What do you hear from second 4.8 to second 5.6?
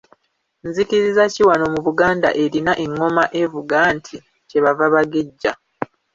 bagejja”?